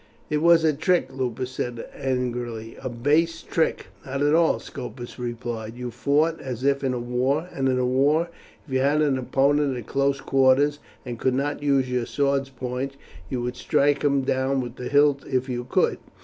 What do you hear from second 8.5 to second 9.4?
if you had an